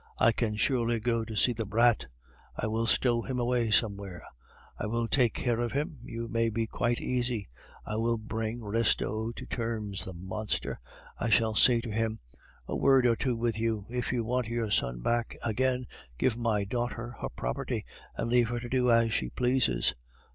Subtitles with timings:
[0.17, 2.07] I can surely go to see the brat!
[2.55, 4.25] I will stow him away somewhere;
[4.79, 7.49] I will take care of him, you may be quite easy.
[7.85, 10.79] I will bring Restaud to terms, the monster!
[11.19, 12.17] I shall say to him,
[12.67, 13.85] 'A word or two with you!
[13.91, 15.85] If you want your son back again,
[16.17, 19.93] give my daughter her property, and leave her to do as she pleases.